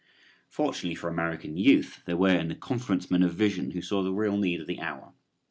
[0.49, 4.11] Fortunately for American youth there were in the conference men of vision who saw the
[4.11, 5.13] real need of the hour.